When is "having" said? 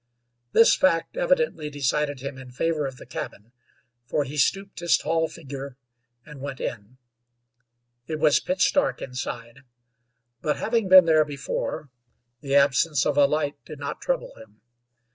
10.57-10.89